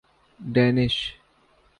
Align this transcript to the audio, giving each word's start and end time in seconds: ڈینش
ڈینش 0.39 0.95